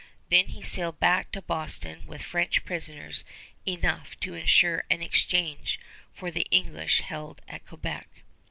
[0.31, 3.23] Then he sailed back to Boston with French prisoners
[3.67, 5.79] enough to insure an exchange
[6.11, 8.07] for the English held at Quebec.